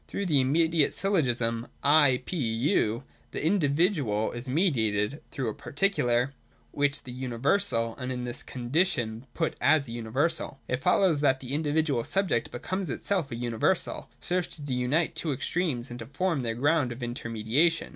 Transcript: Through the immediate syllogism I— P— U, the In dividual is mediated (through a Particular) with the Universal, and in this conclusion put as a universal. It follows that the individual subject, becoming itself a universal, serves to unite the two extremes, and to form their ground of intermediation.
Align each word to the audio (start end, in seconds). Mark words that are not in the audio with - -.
Through 0.07 0.25
the 0.25 0.41
immediate 0.41 0.95
syllogism 0.95 1.67
I— 1.83 2.23
P— 2.25 2.35
U, 2.69 3.03
the 3.33 3.45
In 3.45 3.59
dividual 3.59 4.31
is 4.33 4.49
mediated 4.49 5.21
(through 5.29 5.47
a 5.47 5.53
Particular) 5.53 6.33
with 6.73 7.03
the 7.03 7.11
Universal, 7.11 7.95
and 7.99 8.11
in 8.11 8.23
this 8.23 8.41
conclusion 8.41 9.27
put 9.35 9.55
as 9.61 9.87
a 9.87 9.91
universal. 9.91 10.59
It 10.67 10.81
follows 10.81 11.21
that 11.21 11.39
the 11.39 11.53
individual 11.53 12.03
subject, 12.03 12.49
becoming 12.49 12.89
itself 12.89 13.29
a 13.31 13.35
universal, 13.35 14.09
serves 14.19 14.47
to 14.47 14.73
unite 14.73 15.13
the 15.13 15.19
two 15.19 15.33
extremes, 15.33 15.91
and 15.91 15.99
to 15.99 16.07
form 16.07 16.41
their 16.41 16.55
ground 16.55 16.91
of 16.91 17.03
intermediation. 17.03 17.89